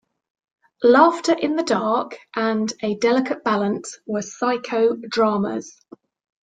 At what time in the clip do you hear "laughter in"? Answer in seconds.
0.81-1.55